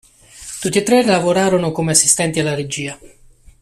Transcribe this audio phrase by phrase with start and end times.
[0.59, 2.97] Tutti e tre lavorarono come assistenti alla regia.